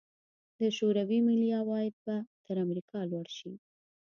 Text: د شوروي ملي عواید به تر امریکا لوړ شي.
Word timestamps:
د 0.59 0.61
شوروي 0.77 1.19
ملي 1.27 1.49
عواید 1.59 1.95
به 2.05 2.15
تر 2.45 2.55
امریکا 2.65 2.99
لوړ 3.11 3.27
شي. 3.37 3.51